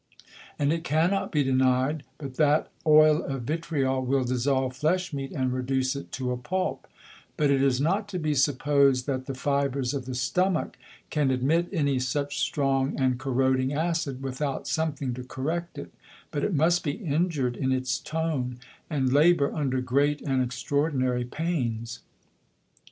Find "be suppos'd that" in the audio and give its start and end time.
8.17-9.27